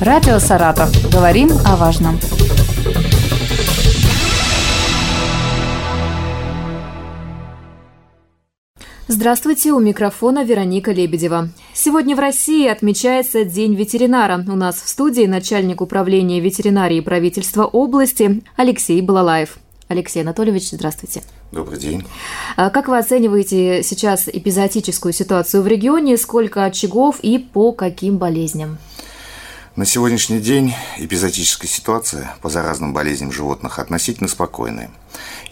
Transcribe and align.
Радио 0.00 0.38
«Саратов». 0.38 0.90
Говорим 1.12 1.50
о 1.66 1.76
важном. 1.76 2.18
Здравствуйте, 9.08 9.72
у 9.72 9.78
микрофона 9.78 10.42
Вероника 10.42 10.92
Лебедева. 10.92 11.50
Сегодня 11.74 12.16
в 12.16 12.18
России 12.18 12.66
отмечается 12.66 13.44
День 13.44 13.74
ветеринара. 13.74 14.42
У 14.48 14.56
нас 14.56 14.76
в 14.76 14.88
студии 14.88 15.26
начальник 15.26 15.82
управления 15.82 16.40
ветеринарии 16.40 17.00
правительства 17.00 17.66
области 17.66 18.42
Алексей 18.56 19.02
Балалаев. 19.02 19.58
Алексей 19.88 20.22
Анатольевич, 20.22 20.70
здравствуйте. 20.70 21.22
Добрый 21.52 21.78
день. 21.78 22.06
А 22.56 22.70
как 22.70 22.88
вы 22.88 22.96
оцениваете 22.96 23.82
сейчас 23.82 24.28
эпизоотическую 24.28 25.12
ситуацию 25.12 25.62
в 25.62 25.66
регионе? 25.66 26.16
Сколько 26.16 26.64
очагов 26.64 27.20
и 27.20 27.36
по 27.36 27.72
каким 27.72 28.16
болезням? 28.16 28.78
На 29.76 29.86
сегодняшний 29.86 30.40
день 30.40 30.74
эпизотическая 30.98 31.70
ситуация 31.70 32.34
по 32.42 32.48
заразным 32.48 32.92
болезням 32.92 33.30
животных 33.30 33.78
относительно 33.78 34.28
спокойная 34.28 34.90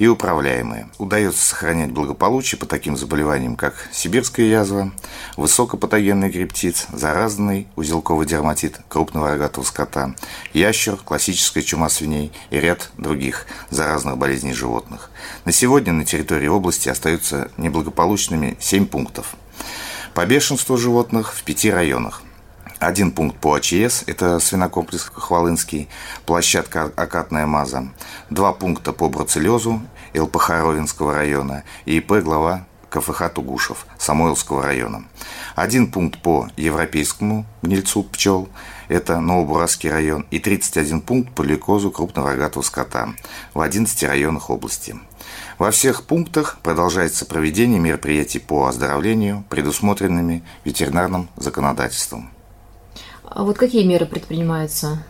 и 0.00 0.08
управляемая. 0.08 0.90
Удается 0.98 1.40
сохранять 1.40 1.92
благополучие 1.92 2.58
по 2.58 2.66
таким 2.66 2.96
заболеваниям, 2.96 3.54
как 3.54 3.88
сибирская 3.92 4.46
язва, 4.46 4.90
высокопатогенный 5.36 6.30
птиц, 6.46 6.88
заразный 6.92 7.68
узелковый 7.76 8.26
дерматит 8.26 8.80
крупного 8.88 9.30
рогатого 9.30 9.62
скота, 9.62 10.16
ящер, 10.52 10.96
классическая 10.96 11.62
чума 11.62 11.88
свиней 11.88 12.32
и 12.50 12.58
ряд 12.58 12.90
других 12.98 13.46
заразных 13.70 14.18
болезней 14.18 14.52
животных. 14.52 15.12
На 15.44 15.52
сегодня 15.52 15.92
на 15.92 16.04
территории 16.04 16.48
области 16.48 16.88
остаются 16.88 17.52
неблагополучными 17.56 18.56
7 18.58 18.86
пунктов. 18.86 19.36
По 20.12 20.26
бешенству 20.26 20.76
животных 20.76 21.34
в 21.34 21.44
пяти 21.44 21.70
районах 21.70 22.24
один 22.78 23.10
пункт 23.10 23.38
по 23.38 23.54
АЧС, 23.54 24.04
это 24.06 24.38
свинокомплекс 24.38 25.10
Хвалынский, 25.12 25.88
площадка 26.26 26.92
Акатная 26.96 27.46
Маза. 27.46 27.88
Два 28.30 28.52
пункта 28.52 28.92
по 28.92 29.08
бруцеллезу 29.08 29.82
ЛПХ 30.14 30.50
Ровенского 30.50 31.14
района 31.14 31.64
и 31.86 31.98
ИП 31.98 32.12
глава 32.22 32.66
КФХ 32.90 33.30
Тугушев 33.30 33.86
Самойлского 33.98 34.62
района. 34.62 35.04
Один 35.56 35.90
пункт 35.90 36.22
по 36.22 36.48
европейскому 36.56 37.46
гнильцу 37.62 38.04
пчел, 38.04 38.48
это 38.88 39.20
Новобурасский 39.20 39.90
район, 39.90 40.26
и 40.30 40.38
31 40.38 41.00
пункт 41.00 41.34
по 41.34 41.42
лейкозу 41.42 41.90
крупного 41.90 42.30
рогатого 42.30 42.62
скота 42.62 43.14
в 43.54 43.60
11 43.60 44.04
районах 44.04 44.50
области. 44.50 44.96
Во 45.58 45.70
всех 45.70 46.04
пунктах 46.04 46.58
продолжается 46.62 47.26
проведение 47.26 47.80
мероприятий 47.80 48.38
по 48.38 48.66
оздоровлению, 48.66 49.44
предусмотренными 49.50 50.44
ветеринарным 50.64 51.28
законодательством. 51.36 52.30
А 53.30 53.44
вот 53.44 53.58
какие 53.58 53.84
меры 53.84 54.06
предпринимаются? 54.06 55.04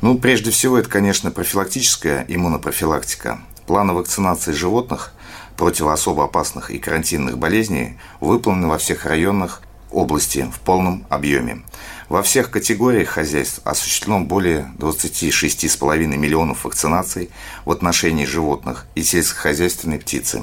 Ну, 0.00 0.18
прежде 0.18 0.50
всего, 0.50 0.78
это, 0.78 0.88
конечно, 0.88 1.30
профилактическая 1.30 2.24
иммунопрофилактика. 2.28 3.40
Планы 3.66 3.92
вакцинации 3.92 4.52
животных 4.52 5.14
против 5.56 5.86
особо 5.86 6.24
опасных 6.24 6.70
и 6.70 6.78
карантинных 6.78 7.38
болезней 7.38 7.98
выполнены 8.20 8.66
во 8.66 8.78
всех 8.78 9.06
районах 9.06 9.62
области 9.92 10.50
в 10.52 10.60
полном 10.60 11.06
объеме. 11.08 11.62
Во 12.08 12.22
всех 12.22 12.50
категориях 12.50 13.10
хозяйств 13.10 13.60
осуществлено 13.64 14.24
более 14.24 14.72
26,5 14.78 16.16
миллионов 16.16 16.64
вакцинаций 16.64 17.30
в 17.64 17.70
отношении 17.70 18.24
животных 18.24 18.86
и 18.94 19.02
сельскохозяйственной 19.02 19.98
птицы 19.98 20.42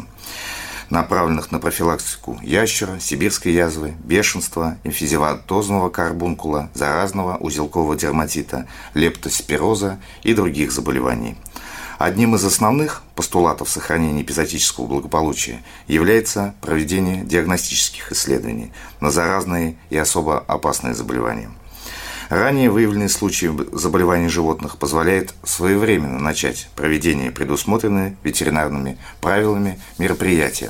направленных 0.89 1.51
на 1.51 1.59
профилактику 1.59 2.39
ящера, 2.41 2.99
сибирской 2.99 3.53
язвы, 3.53 3.93
бешенства, 4.03 4.77
эмфизематозного 4.83 5.89
карбункула, 5.89 6.69
заразного 6.73 7.37
узелкового 7.37 7.95
дерматита, 7.95 8.67
лептоспироза 8.93 9.99
и 10.23 10.33
других 10.33 10.71
заболеваний. 10.71 11.35
Одним 11.99 12.35
из 12.35 12.45
основных 12.45 13.03
постулатов 13.13 13.69
сохранения 13.69 14.21
эпизотического 14.21 14.87
благополучия 14.87 15.61
является 15.87 16.55
проведение 16.61 17.25
диагностических 17.25 18.13
исследований 18.13 18.71
на 19.01 19.11
заразные 19.11 19.75
и 19.89 19.97
особо 19.97 20.39
опасные 20.39 20.93
заболевания. 20.93 21.51
Ранее 22.29 22.69
выявленные 22.69 23.09
случаи 23.09 23.51
заболеваний 23.75 24.29
животных 24.29 24.77
позволяют 24.77 25.33
своевременно 25.43 26.19
начать 26.19 26.69
проведение 26.75 27.31
предусмотренные 27.31 28.15
ветеринарными 28.23 28.99
правилами 29.19 29.79
мероприятия. 29.97 30.69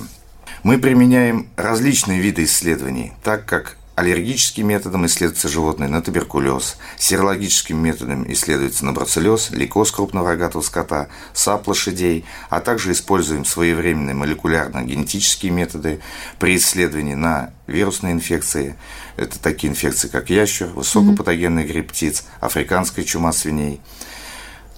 Мы 0.63 0.77
применяем 0.77 1.49
различные 1.57 2.21
виды 2.21 2.45
исследований, 2.45 3.11
так 3.23 3.45
как 3.45 3.77
аллергическим 3.99 4.67
методом 4.67 5.05
исследуется 5.05 5.49
животное 5.49 5.89
на 5.89 6.01
туберкулез, 6.01 6.77
серологическим 6.97 7.77
методом 7.77 8.31
исследуется 8.31 8.85
на 8.85 8.93
бруцеллез, 8.93 9.51
лейкоз 9.51 9.91
крупного 9.91 10.29
рогатого 10.29 10.61
скота, 10.61 11.09
сап 11.33 11.67
лошадей, 11.67 12.23
а 12.49 12.61
также 12.61 12.93
используем 12.93 13.43
своевременные 13.43 14.15
молекулярно-генетические 14.15 15.51
методы 15.51 15.99
при 16.39 16.55
исследовании 16.55 17.15
на 17.15 17.51
вирусные 17.67 18.13
инфекции. 18.13 18.77
Это 19.17 19.38
такие 19.38 19.69
инфекции, 19.69 20.07
как 20.07 20.29
ящер, 20.29 20.67
высокопатогенный 20.67 21.65
грипп 21.65 21.91
птиц, 21.91 22.23
африканская 22.39 23.03
чума 23.03 23.33
свиней. 23.33 23.81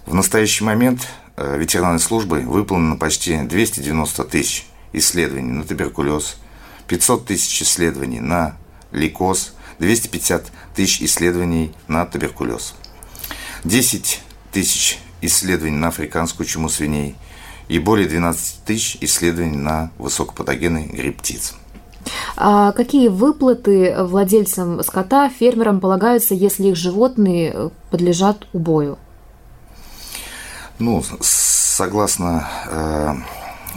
В 0.07 0.15
настоящий 0.15 0.63
момент 0.63 1.07
э, 1.37 1.59
ветеринарной 1.59 1.99
службой 1.99 2.43
выполнено 2.43 2.95
почти 2.95 3.37
290 3.37 4.23
тысяч 4.23 4.65
исследований 4.93 5.51
на 5.51 5.63
туберкулез, 5.63 6.37
500 6.87 7.27
тысяч 7.27 7.61
исследований 7.61 8.19
на 8.19 8.57
лейкоз, 8.91 9.53
250 9.79 10.51
тысяч 10.75 11.01
исследований 11.01 11.73
на 11.87 12.05
туберкулез, 12.05 12.75
10 13.63 14.21
тысяч 14.51 14.99
исследований 15.21 15.77
на 15.77 15.89
африканскую 15.89 16.47
чуму 16.47 16.69
свиней 16.69 17.15
и 17.67 17.79
более 17.79 18.07
12 18.07 18.63
тысяч 18.65 18.97
исследований 19.01 19.57
на 19.57 19.91
высокопатогенный 19.97 20.87
грипп 20.87 21.19
птиц. 21.19 21.53
А 22.35 22.71
какие 22.71 23.07
выплаты 23.07 23.95
владельцам 23.99 24.83
скота, 24.83 25.29
фермерам 25.29 25.79
полагаются, 25.79 26.33
если 26.33 26.69
их 26.69 26.75
животные 26.75 27.71
подлежат 27.91 28.47
убою? 28.53 28.97
Ну, 30.79 31.03
согласно 31.21 32.49
э, 32.67 33.13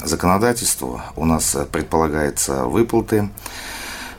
законодательству 0.05 1.03
у 1.17 1.27
нас 1.27 1.57
предполагается 1.71 2.65
выплаты 2.65 3.29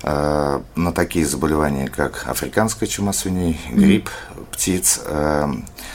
на 0.06 0.92
такие 0.94 1.26
заболевания, 1.26 1.88
как 1.88 2.28
африканская 2.28 2.88
чума 2.88 3.12
свиней, 3.12 3.60
грипп 3.72 4.12
птиц, 4.52 5.02
э, 5.04 5.52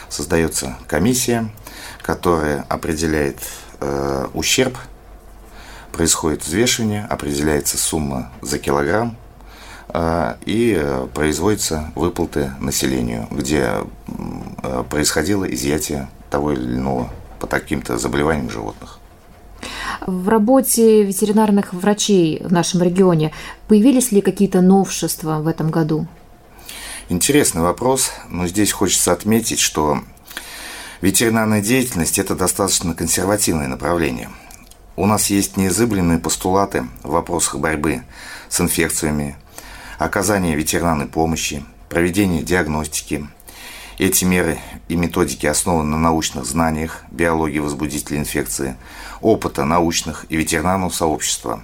создается 0.09 0.77
комиссия, 0.89 1.49
которая 2.03 2.67
определяет 2.69 3.39
э, 3.79 4.27
ущерб, 4.35 4.77
происходит 5.93 6.45
взвешивание, 6.45 7.05
определяется 7.05 7.79
сумма 7.79 8.33
за 8.43 8.59
килограмм, 8.59 9.17
и 10.47 11.07
производятся 11.15 11.91
выплаты 11.97 12.53
населению, 12.61 13.27
где 13.33 13.73
происходило 14.89 15.45
изъятие 15.45 16.09
того 16.31 16.53
или 16.53 16.77
иного 16.77 17.11
по 17.41 17.49
таким-то 17.49 17.99
заболеваниям 17.99 18.51
животных. 18.51 19.00
В 20.07 20.29
работе 20.29 21.05
ветеринарных 21.05 21.75
врачей 21.75 22.43
в 22.43 22.53
нашем 22.53 22.83
регионе 22.83 23.33
появились 23.69 24.13
ли 24.13 24.23
какие-то 24.23 24.63
новшества 24.63 25.41
в 25.41 25.47
этом 25.47 25.71
году? 25.71 26.07
Интересный 27.11 27.61
вопрос, 27.61 28.13
но 28.29 28.47
здесь 28.47 28.73
хочется 28.73 29.13
отметить, 29.13 29.59
что 29.59 30.01
ветеринарная 31.03 31.61
деятельность– 31.61 32.19
это 32.21 32.35
достаточно 32.35 32.95
консервативное 32.95 33.69
направление. 33.69 34.31
У 34.97 35.07
нас 35.07 35.29
есть 35.29 35.57
неизыблемые 35.57 36.19
постулаты 36.19 36.87
в 37.03 37.11
вопросах 37.11 37.57
борьбы 37.59 38.03
с 38.49 38.61
инфекциями, 38.61 39.37
оказания 39.99 40.57
ветеринарной 40.57 41.07
помощи, 41.07 41.63
проведения 41.89 42.43
диагностики– 42.43 43.27
эти 44.01 44.25
меры 44.25 44.59
и 44.89 44.97
методики 44.97 45.45
основаны 45.45 45.91
на 45.91 45.99
научных 45.99 46.47
знаниях 46.47 47.05
биологии 47.11 47.59
возбудителей 47.59 48.19
инфекции, 48.19 48.77
опыта 49.21 49.67
научных 49.67 50.25
и 50.31 50.39
ветеринарного 50.39 50.89
сообщества. 50.89 51.63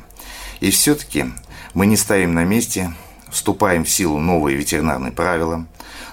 И 0.61 0.71
все-таки 0.71 1.33
мы 1.73 1.87
не 1.87 1.97
стоим 1.97 2.35
на 2.35 2.45
месте, 2.45 2.93
вступаем 3.31 3.87
в 3.87 3.91
силу 3.91 4.19
новые 4.19 4.55
ветеринарные 4.55 5.13
правила. 5.13 5.67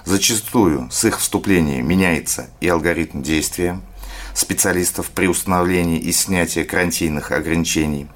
Зачастую 0.06 0.88
с 0.90 1.04
их 1.04 1.20
вступлением 1.20 1.86
меняется 1.86 2.48
и 2.60 2.68
алгоритм 2.68 3.20
действия 3.20 3.78
специалистов 4.32 5.10
при 5.10 5.26
установлении 5.26 5.98
и 5.98 6.10
снятии 6.10 6.64
карантинных 6.64 7.32
ограничений. 7.32 8.06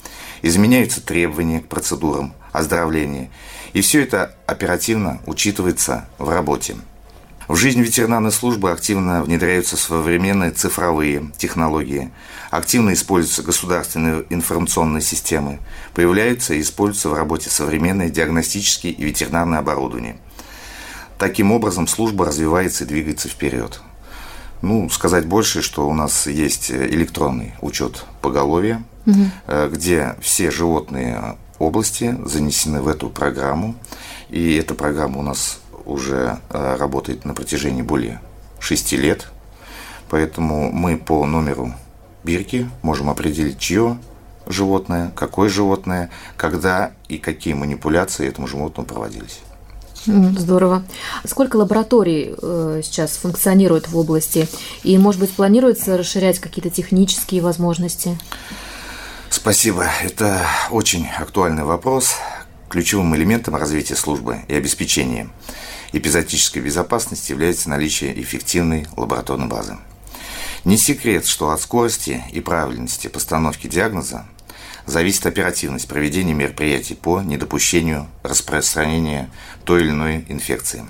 Изменяются 0.41 1.03
требования 1.03 1.61
к 1.61 1.69
процедурам 1.69 2.33
оздоровления. 2.53 3.31
И 3.75 3.83
все 3.83 4.03
это 4.03 4.35
оперативно 4.47 5.21
учитывается 5.27 6.09
в 6.17 6.31
работе. 6.31 6.77
В 7.49 7.57
жизнь 7.57 7.81
ветеринарной 7.81 8.31
службы 8.31 8.71
активно 8.71 9.23
внедряются 9.23 9.79
современные 9.79 10.51
цифровые 10.51 11.31
технологии, 11.39 12.11
активно 12.51 12.93
используются 12.93 13.43
государственные 13.43 14.27
информационные 14.29 15.01
системы, 15.01 15.59
появляются 15.95 16.53
и 16.53 16.61
используются 16.61 17.09
в 17.09 17.15
работе 17.15 17.49
современные 17.49 18.11
диагностические 18.11 18.93
и 18.93 19.03
ветеринарные 19.03 19.61
оборудования. 19.61 20.19
Таким 21.17 21.51
образом, 21.51 21.87
служба 21.87 22.27
развивается 22.27 22.85
и 22.85 22.87
двигается 22.87 23.31
вперед. 23.31 23.81
Ну, 24.61 24.91
сказать 24.91 25.25
больше, 25.25 25.63
что 25.63 25.89
у 25.89 25.95
нас 25.95 26.27
есть 26.27 26.71
электронный 26.71 27.55
учет 27.63 28.05
поголовья, 28.21 28.83
угу. 29.07 29.25
где 29.73 30.17
все 30.21 30.51
животные 30.51 31.39
области 31.59 32.15
занесены 32.27 32.83
в 32.83 32.89
эту 32.89 33.09
программу. 33.09 33.75
И 34.29 34.57
эта 34.57 34.75
программа 34.75 35.21
у 35.21 35.23
нас 35.23 35.61
уже 35.89 36.39
э, 36.51 36.77
работает 36.77 37.25
на 37.25 37.35
протяжении 37.35 37.83
более 37.83 38.21
шести 38.61 38.97
лет. 38.97 39.29
Поэтому 40.11 40.71
мы 40.71 40.97
по 40.97 41.27
номеру 41.27 41.73
бирки 42.25 42.71
можем 42.83 43.11
определить, 43.11 43.59
чье 43.59 43.99
животное, 44.47 45.13
какое 45.15 45.49
животное, 45.49 46.11
когда 46.37 46.93
и 47.09 47.19
какие 47.19 47.55
манипуляции 47.55 48.27
этому 48.27 48.47
животному 48.47 48.87
проводились. 48.87 49.41
Здорово. 50.07 50.85
Сколько 51.25 51.57
лабораторий 51.57 52.35
э, 52.41 52.81
сейчас 52.83 53.17
функционирует 53.17 53.89
в 53.89 53.99
области? 53.99 54.49
И, 54.83 54.97
может 54.97 55.21
быть, 55.21 55.33
планируется 55.33 55.99
расширять 55.99 56.39
какие-то 56.39 56.71
технические 56.71 57.43
возможности? 57.43 58.19
Спасибо. 59.29 59.87
Это 60.03 60.47
очень 60.71 61.07
актуальный 61.09 61.65
вопрос. 61.65 62.15
Ключевым 62.71 63.15
элементом 63.17 63.57
развития 63.57 63.97
службы 63.97 64.39
и 64.49 64.55
обеспечения 64.55 65.29
эпизодической 65.93 66.63
безопасности 66.63 67.33
является 67.33 67.71
наличие 67.71 68.21
эффективной 68.21 68.87
лабораторной 68.97 69.47
базы. 69.47 69.79
Не 70.65 70.77
секрет, 70.77 71.27
что 71.27 71.51
от 71.51 71.61
скорости 71.61 72.23
и 72.33 72.41
правильности 72.41 73.09
постановки 73.09 73.67
диагноза 73.67 74.27
зависит 74.87 75.27
оперативность 75.27 75.89
проведения 75.89 76.35
мероприятий 76.35 76.95
по 76.95 77.21
недопущению 77.21 78.09
распространения 78.23 79.31
той 79.65 79.83
или 79.83 79.91
иной 79.91 80.25
инфекции. 80.29 80.87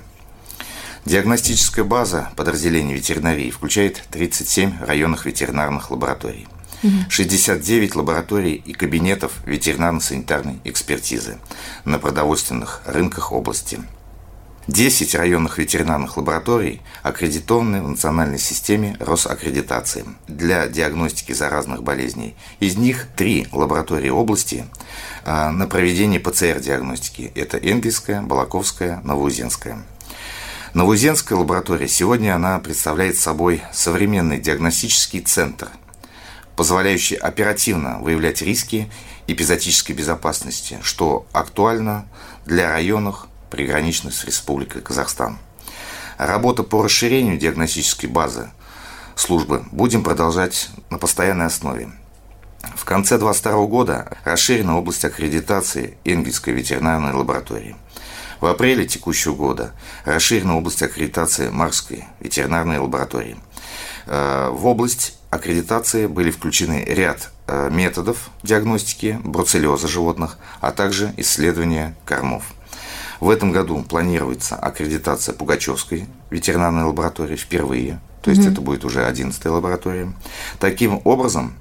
Диагностическая 1.05 1.85
база 1.85 2.29
подразделений 2.35 2.93
ветеринарии 2.93 3.51
включает 3.51 4.03
37 4.11 4.83
районных 4.83 5.25
ветеринарных 5.25 5.91
лабораторий– 5.91 6.47
69 7.09 7.95
лабораторий 7.95 8.55
и 8.55 8.73
кабинетов 8.73 9.33
ветеринарно-санитарной 9.45 10.59
экспертизы 10.63 11.37
на 11.83 11.99
продовольственных 11.99 12.81
рынках 12.85 13.31
области. 13.31 13.79
10 14.69 15.15
районных 15.15 15.57
ветеринарных 15.57 16.17
лабораторий 16.17 16.81
аккредитованы 17.01 17.81
в 17.81 17.89
национальной 17.89 18.37
системе 18.37 18.95
Росаккредитации 18.99 20.05
для 20.27 20.67
диагностики 20.67 21.31
заразных 21.31 21.81
болезней. 21.81 22.35
Из 22.59 22.77
них 22.77 23.07
три 23.15 23.47
лаборатории 23.51 24.09
области 24.09 24.65
а, 25.25 25.51
на 25.51 25.65
проведение 25.65 26.19
ПЦР-диагностики. 26.19 27.31
Это 27.33 27.57
Энгельская, 27.57 28.21
Балаковская, 28.21 29.01
Новоузенская. 29.03 29.83
Новоузенская 30.75 31.37
лаборатория 31.37 31.87
сегодня 31.87 32.35
она 32.35 32.59
представляет 32.59 33.17
собой 33.17 33.63
современный 33.73 34.39
диагностический 34.39 35.21
центр– 35.21 35.69
позволяющий 36.55 37.15
оперативно 37.15 37.99
выявлять 37.99 38.41
риски 38.41 38.91
эпизотической 39.27 39.95
безопасности, 39.95 40.77
что 40.81 41.25
актуально 41.31 42.05
для 42.45 42.69
районов, 42.69 43.29
приграничных 43.49 44.13
с 44.13 44.23
Республикой 44.25 44.81
Казахстан. 44.81 45.39
Работа 46.17 46.63
по 46.63 46.83
расширению 46.83 47.37
диагностической 47.37 48.09
базы 48.09 48.49
службы 49.15 49.63
будем 49.71 50.03
продолжать 50.03 50.69
на 50.89 50.97
постоянной 50.97 51.45
основе. 51.45 51.91
В 52.75 52.85
конце 52.85 53.17
2022 53.17 53.65
года 53.67 54.17
расширена 54.25 54.77
область 54.77 55.05
аккредитации 55.05 55.97
Энгельской 56.03 56.53
ветеринарной 56.53 57.13
лаборатории. 57.13 57.75
В 58.41 58.45
апреле 58.45 58.85
текущего 58.85 59.35
года 59.35 59.71
расширена 60.05 60.57
область 60.57 60.81
аккредитации 60.81 61.49
Марской 61.49 62.05
ветеринарной 62.19 62.79
лаборатории. 62.79 63.37
Э, 64.05 64.49
в 64.51 64.65
область 64.65 65.17
аккредитации 65.29 66.07
были 66.07 66.31
включены 66.31 66.83
ряд 66.87 67.31
э, 67.47 67.69
методов 67.69 68.29
диагностики 68.43 69.19
бруцеллеза 69.23 69.87
животных, 69.87 70.37
а 70.61 70.71
также 70.71 71.13
исследования 71.17 71.95
кормов. 72.05 72.53
В 73.19 73.29
этом 73.29 73.51
году 73.51 73.83
планируется 73.83 74.55
аккредитация 74.55 75.33
Пугачевской 75.33 76.07
ветеринарной 76.29 76.83
лаборатории 76.83 77.35
впервые, 77.35 77.99
то 78.21 78.29
есть 78.29 78.43
mm-hmm. 78.43 78.51
это 78.51 78.61
будет 78.61 78.85
уже 78.85 79.05
11 79.05 79.45
лаборатория. 79.45 80.13
Таким 80.59 81.01
образом, 81.03 81.53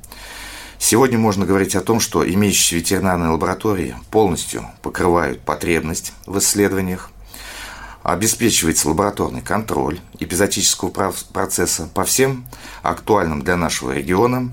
сегодня 0.78 1.18
можно 1.18 1.46
говорить 1.46 1.74
о 1.74 1.80
том, 1.80 1.98
что 1.98 2.28
имеющиеся 2.28 2.76
ветеринарные 2.76 3.30
лаборатории 3.30 3.96
полностью 4.10 4.66
покрывают 4.82 5.40
потребность 5.40 6.12
в 6.26 6.38
исследованиях, 6.38 7.10
обеспечивается 8.04 8.88
лабораторный 8.88 9.42
контроль 9.42 10.00
эпизотического 10.20 10.90
процесса 11.32 11.88
по 11.92 12.04
всем 12.04 12.46
актуальным 12.82 13.42
для 13.42 13.56
нашего 13.56 13.92
региона 13.92 14.50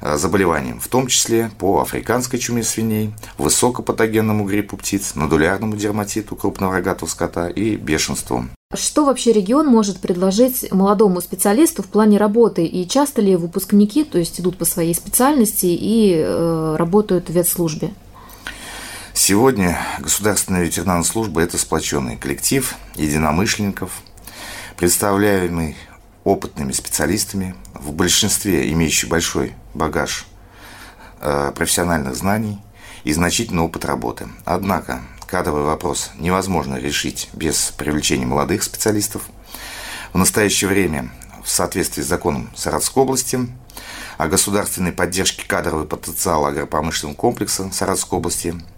заболеваниям, 0.00 0.80
в 0.80 0.88
том 0.88 1.06
числе 1.06 1.50
по 1.58 1.80
африканской 1.80 2.38
чуме 2.38 2.62
свиней, 2.62 3.14
высокопатогенному 3.38 4.44
гриппу 4.44 4.76
птиц, 4.76 5.14
нодулярному 5.14 5.76
дерматиту 5.76 6.36
крупного 6.36 6.74
рогатого 6.74 7.08
скота 7.08 7.48
и 7.48 7.76
бешенству. 7.76 8.46
Что 8.74 9.04
вообще 9.04 9.32
регион 9.32 9.68
может 9.68 10.00
предложить 10.00 10.72
молодому 10.72 11.20
специалисту 11.20 11.82
в 11.82 11.86
плане 11.86 12.18
работы? 12.18 12.66
И 12.66 12.86
часто 12.88 13.22
ли 13.22 13.36
выпускники, 13.36 14.02
то 14.02 14.18
есть 14.18 14.40
идут 14.40 14.58
по 14.58 14.64
своей 14.64 14.92
специальности 14.92 15.66
и 15.66 16.14
э, 16.16 16.76
работают 16.76 17.28
в 17.28 17.32
ветслужбе? 17.32 17.94
Сегодня 19.14 19.78
Государственная 20.00 20.64
ветеринарная 20.64 21.04
служба– 21.04 21.40
это 21.42 21.58
сплоченный 21.58 22.16
коллектив 22.16 22.74
единомышленников, 22.96 24.02
представляемый 24.76 25.76
опытными 26.26 26.72
специалистами, 26.72 27.54
в 27.72 27.92
большинстве 27.92 28.72
имеющий 28.72 29.06
большой 29.06 29.54
багаж 29.74 30.26
э, 31.20 31.52
профессиональных 31.54 32.16
знаний 32.16 32.58
и 33.04 33.12
значительный 33.12 33.62
опыт 33.62 33.84
работы. 33.84 34.26
Однако 34.44 35.02
кадровый 35.28 35.62
вопрос 35.62 36.10
невозможно 36.18 36.74
решить 36.74 37.28
без 37.32 37.70
привлечения 37.76 38.26
молодых 38.26 38.64
специалистов. 38.64 39.22
В 40.12 40.18
настоящее 40.18 40.68
время 40.68 41.10
в 41.44 41.48
соответствии 41.48 42.02
с 42.02 42.06
законом 42.06 42.50
Саратовской 42.56 43.04
области 43.04 43.38
о 44.18 44.26
государственной 44.26 44.90
поддержке 44.90 45.46
кадрового 45.46 45.84
потенциала 45.84 46.48
агропромышленного 46.48 47.16
комплекса 47.16 47.70
Саратовской 47.70 48.18
области– 48.18 48.60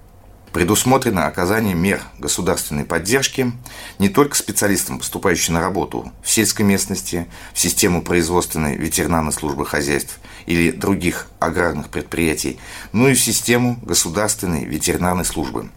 Предусмотрено 0.53 1.27
оказание 1.27 1.75
мер 1.75 2.01
государственной 2.19 2.85
поддержки 2.85 3.53
не 3.99 4.09
только 4.09 4.35
специалистам, 4.35 4.99
поступающим 4.99 5.55
на 5.55 5.61
работу 5.61 6.11
в 6.23 6.31
сельской 6.31 6.65
местности, 6.65 7.27
в 7.53 7.61
систему 7.61 8.03
производственной 8.03 8.77
ветеринарной 8.77 9.33
службы 9.33 9.67
хозяйств 9.67 10.19
или 10.47 10.71
других 10.71 11.29
аграрных 11.39 11.91
предприятий, 11.91 12.59
но 12.93 13.09
и 13.09 13.15
в 13.15 13.21
систему 13.21 13.79
государственной 13.83 14.65
ветеринарной 14.65 15.25
службы. 15.25 15.71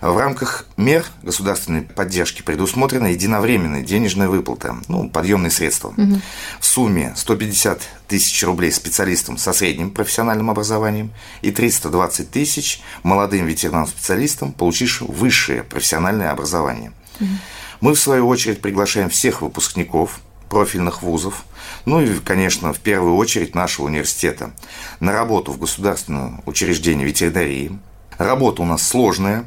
В 0.00 0.18
рамках 0.18 0.66
мер 0.76 1.04
государственной 1.22 1.82
поддержки 1.82 2.42
предусмотрена 2.42 3.08
единовременная 3.08 3.82
денежная 3.82 4.28
выплата, 4.28 4.76
ну, 4.88 5.08
подъемные 5.08 5.50
средства. 5.50 5.88
Угу. 5.96 6.20
В 6.60 6.66
сумме 6.66 7.12
150 7.16 7.80
тысяч 8.08 8.42
рублей 8.44 8.72
специалистам 8.72 9.38
со 9.38 9.52
средним 9.52 9.90
профессиональным 9.90 10.50
образованием 10.50 11.12
и 11.42 11.50
320 11.50 12.30
тысяч 12.30 12.80
молодым 13.02 13.46
ветеринарным 13.46 13.88
специалистам, 13.88 14.52
получившим 14.52 15.08
высшее 15.08 15.62
профессиональное 15.62 16.30
образование. 16.30 16.92
Угу. 17.20 17.28
Мы, 17.80 17.94
в 17.94 18.00
свою 18.00 18.28
очередь, 18.28 18.60
приглашаем 18.60 19.10
всех 19.10 19.42
выпускников 19.42 20.20
профильных 20.48 21.02
вузов, 21.02 21.44
ну 21.84 22.00
и, 22.00 22.18
конечно, 22.20 22.72
в 22.72 22.78
первую 22.78 23.16
очередь 23.16 23.54
нашего 23.54 23.86
университета, 23.86 24.52
на 25.00 25.12
работу 25.12 25.52
в 25.52 25.58
государственное 25.58 26.40
учреждение 26.46 27.06
ветеринарии. 27.06 27.78
Работа 28.18 28.62
у 28.62 28.64
нас 28.64 28.86
сложная, 28.86 29.46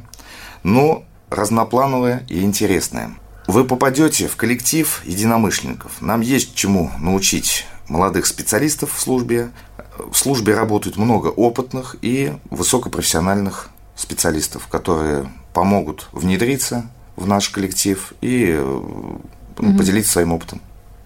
но 0.62 1.04
разноплановая 1.30 2.24
и 2.28 2.42
интересная. 2.42 3.12
Вы 3.46 3.64
попадете 3.64 4.28
в 4.28 4.36
коллектив 4.36 5.02
единомышленников. 5.04 6.00
Нам 6.00 6.20
есть 6.20 6.54
чему 6.54 6.90
научить 6.98 7.66
молодых 7.88 8.26
специалистов 8.26 8.94
в 8.94 9.00
службе. 9.00 9.50
В 9.98 10.16
службе 10.16 10.54
работают 10.54 10.96
много 10.96 11.28
опытных 11.28 11.96
и 12.02 12.32
высокопрофессиональных 12.50 13.70
специалистов, 13.96 14.66
которые 14.68 15.30
помогут 15.52 16.08
внедриться 16.12 16.90
в 17.16 17.26
наш 17.26 17.48
коллектив 17.50 18.12
и 18.20 18.56
угу. 18.56 19.22
поделиться 19.56 20.12
своим 20.12 20.32
опытом 20.32 20.60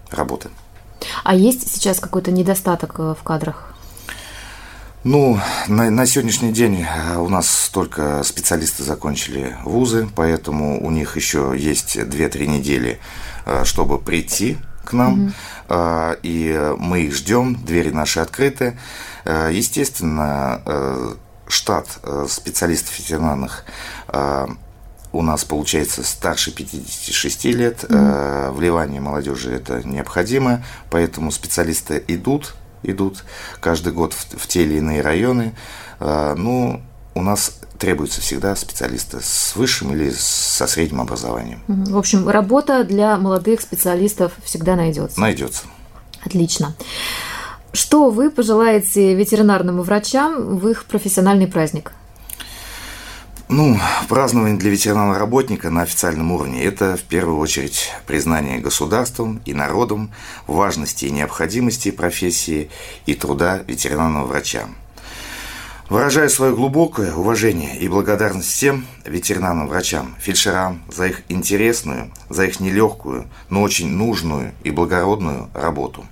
работы. 0.09 0.49
А 1.23 1.35
есть 1.35 1.71
сейчас 1.71 1.99
какой-то 1.99 2.31
недостаток 2.31 2.95
э, 2.99 3.15
в 3.19 3.23
кадрах? 3.23 3.74
Ну, 5.05 5.39
на, 5.67 5.91
на 5.91 6.07
сегодняшний 6.07 6.51
день 6.51 6.83
э, 6.83 7.17
у 7.17 7.29
нас 7.29 7.69
только 7.71 8.23
специалисты 8.23 8.81
закончили 8.81 9.55
вузы, 9.63 10.09
поэтому 10.15 10.83
у 10.83 10.89
них 10.89 11.15
еще 11.15 11.53
есть 11.55 11.95
2-3 11.95 12.47
недели, 12.47 12.99
э, 13.45 13.65
чтобы 13.65 13.99
прийти 13.99 14.57
к 14.83 14.93
нам. 14.93 15.31
Mm-hmm. 15.69 16.19
И 16.23 16.73
мы 16.77 17.01
их 17.01 17.15
ждем, 17.15 17.55
двери 17.55 17.89
наши 17.89 18.19
открыты. 18.19 18.77
Естественно, 19.25 20.61
штат 21.47 21.87
специалистов 22.29 22.99
ветеринарных 22.99 23.65
у 25.11 25.21
нас 25.23 25.43
получается 25.43 26.03
старше 26.03 26.51
56 26.51 27.45
лет. 27.45 27.83
Mm-hmm. 27.83 28.51
Вливание 28.51 29.01
молодежи 29.01 29.55
это 29.55 29.81
необходимо, 29.83 30.63
поэтому 30.91 31.31
специалисты 31.31 32.03
идут, 32.07 32.53
идут 32.85 33.23
каждый 33.59 33.93
год 33.93 34.13
в, 34.13 34.37
в 34.37 34.47
те 34.47 34.63
или 34.63 34.75
иные 34.75 35.01
районы. 35.01 35.55
Ну, 35.99 36.81
у 37.13 37.21
нас 37.21 37.59
требуются 37.77 38.21
всегда 38.21 38.55
специалисты 38.55 39.19
с 39.21 39.55
высшим 39.55 39.93
или 39.93 40.11
со 40.11 40.67
средним 40.67 41.01
образованием. 41.01 41.61
В 41.67 41.97
общем, 41.97 42.27
работа 42.27 42.83
для 42.83 43.17
молодых 43.17 43.61
специалистов 43.61 44.33
всегда 44.43 44.75
найдется. 44.75 45.19
Найдется. 45.19 45.63
Отлично. 46.25 46.75
Что 47.71 48.09
вы 48.09 48.31
пожелаете 48.31 49.13
ветеринарным 49.15 49.81
врачам 49.81 50.57
в 50.57 50.67
их 50.69 50.85
профессиональный 50.85 51.47
праздник? 51.47 51.91
Ну, 53.47 53.79
празднование 54.09 54.57
для 54.57 54.71
ветеринарного 54.71 55.19
работника 55.19 55.69
на 55.69 55.83
официальном 55.83 56.31
уровне– 56.31 56.63
это 56.65 56.97
в 56.97 57.03
первую 57.03 57.37
очередь 57.37 57.91
признание 58.07 58.57
государством 58.57 59.39
и 59.45 59.53
народом 59.53 60.11
важности 60.47 61.05
и 61.05 61.11
необходимости 61.11 61.91
профессии 61.91 62.71
и 63.05 63.13
труда 63.13 63.61
ветеринарного 63.67 64.25
врача. 64.25 64.67
Выражаю 65.89 66.31
свое 66.31 66.55
глубокое 66.55 67.13
уважение 67.13 67.77
и 67.77 67.87
благодарность 67.87 68.49
всем 68.49 68.87
ветеринарным 69.05 69.67
врачам, 69.67 70.15
фельдшерам 70.19 70.81
за 70.91 71.05
их 71.05 71.21
интересную, 71.29 72.11
за 72.29 72.45
их 72.45 72.59
нелегкую, 72.59 73.27
но 73.51 73.61
очень 73.61 73.89
нужную 73.91 74.53
и 74.63 74.71
благородную 74.71 75.51
работу. 75.53 76.03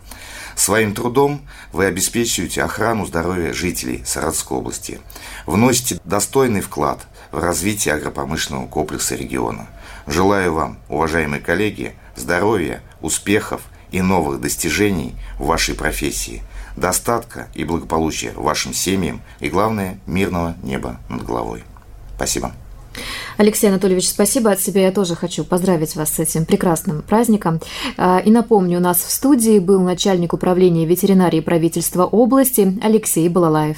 Своим 0.56 0.94
трудом 0.94 1.42
вы 1.72 1.86
обеспечиваете 1.86 2.62
охрану 2.62 3.08
здоровья 3.08 3.54
жителей 3.54 4.04
Саратовской 4.06 4.60
области, 4.60 5.00
вносите 5.48 6.00
достойный 6.06 6.62
вклад 6.62 7.08
в 7.34 7.40
развитие 7.40 7.96
агропромышленного 7.96 8.68
комплекса 8.68 9.16
региона. 9.16 9.68
Желаю 10.08 10.54
вам, 10.54 10.78
уважаемые 10.88 11.42
коллеги, 11.42 11.94
здоровья, 12.16 12.82
успехов 13.02 13.64
и 13.92 14.02
новых 14.02 14.40
достижений 14.40 15.16
в 15.38 15.48
вашей 15.48 15.76
профессии– 15.76 16.42
достатка 16.76 17.48
и 17.54 17.64
благополучия 17.64 18.32
вашим 18.36 18.74
семьям 18.74 19.22
и, 19.40 19.50
главное, 19.50 20.00
мирного 20.06 20.56
неба 20.64 20.98
над 21.10 21.26
головой. 21.26 21.64
Спасибо. 22.16 22.52
Алексей 23.38 23.68
Анатольевич, 23.68 24.08
спасибо 24.08 24.52
от 24.52 24.60
себя. 24.60 24.84
Я 24.84 24.92
тоже 24.92 25.16
хочу 25.16 25.44
поздравить 25.44 25.96
вас 25.96 26.14
с 26.14 26.20
этим 26.20 26.46
прекрасным 26.46 27.02
праздником. 27.02 27.60
А, 27.98 28.20
и 28.20 28.30
напомню, 28.30 28.78
у 28.78 28.82
нас 28.82 29.02
в 29.02 29.12
студии 29.12 29.58
был 29.58 29.82
начальник 29.82 30.34
управления 30.34 30.86
ветеринарии 30.86 31.40
правительства 31.40 32.06
области 32.06 32.78
Алексей 32.84 33.28
Балалаев. 33.30 33.78